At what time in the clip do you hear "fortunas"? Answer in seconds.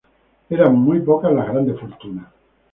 1.79-2.27